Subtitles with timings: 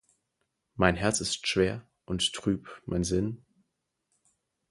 [0.73, 3.45] Mein Herz ist schwer und trüb mein Sinn,!